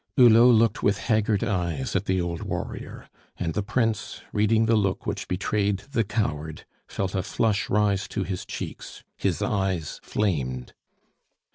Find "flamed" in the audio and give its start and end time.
10.01-10.73